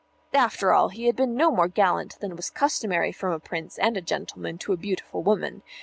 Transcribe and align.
After 0.33 0.73
all, 0.73 0.89
he 0.89 1.05
had 1.05 1.15
been 1.15 1.35
no 1.35 1.51
more 1.51 1.67
gallant 1.67 2.19
than 2.21 2.35
was 2.35 2.49
customary 2.49 3.11
from 3.11 3.33
a 3.33 3.39
Prince 3.39 3.77
and 3.77 3.95
a 3.95 4.01
gentleman 4.01 4.57
to 4.57 4.73
a 4.73 4.75
beautiful 4.75 5.21
woman. 5.21 5.61